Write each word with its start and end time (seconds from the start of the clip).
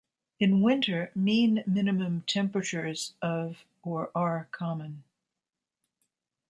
In 0.39 0.61
winter 0.63 1.11
mean 1.13 1.63
minimum 1.67 2.21
temperatures 2.25 3.13
of 3.21 3.63
or 3.83 4.09
are 4.15 4.47
common. 4.49 5.03